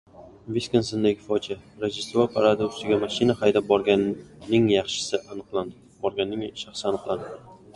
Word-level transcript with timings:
Viskonsindagi 0.53 1.25
fojia: 1.25 1.57
Rojdestvo 1.83 2.25
paradi 2.37 2.65
ustiga 2.69 2.99
mashina 3.03 3.35
haydab 3.43 3.69
borganning 3.73 4.67
shaxsi 4.97 6.83
aniqlandi 6.97 7.27